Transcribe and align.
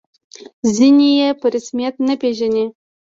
ځینې 0.75 1.09
یې 1.19 1.29
په 1.39 1.47
رسمیت 1.55 1.95
نه 2.07 2.15
پېژني. 2.21 2.65